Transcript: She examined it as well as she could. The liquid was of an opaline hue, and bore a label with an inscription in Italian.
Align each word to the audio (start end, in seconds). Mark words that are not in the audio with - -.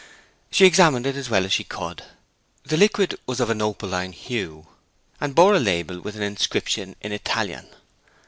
She 0.49 0.65
examined 0.65 1.05
it 1.05 1.15
as 1.15 1.29
well 1.29 1.45
as 1.45 1.53
she 1.53 1.63
could. 1.63 2.01
The 2.65 2.75
liquid 2.75 3.19
was 3.27 3.39
of 3.39 3.51
an 3.51 3.61
opaline 3.61 4.13
hue, 4.13 4.65
and 5.19 5.35
bore 5.35 5.53
a 5.53 5.59
label 5.59 5.99
with 6.01 6.15
an 6.15 6.23
inscription 6.23 6.95
in 7.01 7.11
Italian. 7.11 7.67